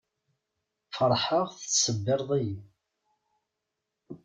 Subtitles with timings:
[0.95, 2.57] Feṛḥeɣ tettṣebbiṛeḍ-iyi.